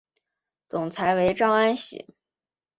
[0.67, 2.07] 总裁为张安喜。